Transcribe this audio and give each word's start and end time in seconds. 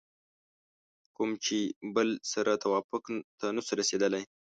کوم 1.15 1.31
کې 1.33 1.39
چې 1.45 1.57
بل 1.95 2.09
سره 2.33 2.51
توافق 2.63 3.03
ته 3.39 3.45
نشو 3.55 3.73
رسېدلی 3.81 4.23